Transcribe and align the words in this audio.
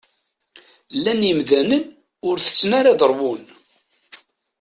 Llan 0.97 1.21
yimdanen 1.27 1.83
ur 2.27 2.35
ntett 2.39 2.71
ara 2.79 2.89
ad 2.91 3.01
rwun. 3.09 3.43